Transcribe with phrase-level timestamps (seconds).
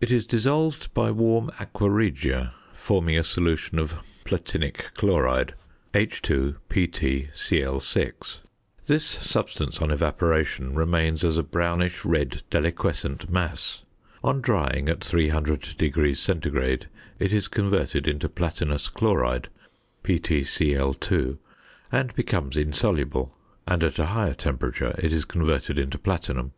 [0.00, 5.54] It is dissolved by warm aqua regia, forming a solution of "platinic chloride,"
[5.92, 6.30] H_PtCl_.
[8.86, 13.82] This substance on evaporation remains as a brownish red deliquescent mass;
[14.22, 16.16] on drying at 300°
[16.70, 16.84] C.
[17.18, 19.48] it is converted into platinous chloride,
[20.04, 21.38] PtCl_,
[21.90, 23.36] and becomes insoluble,
[23.66, 26.52] and at a higher temperature it is converted into platinum.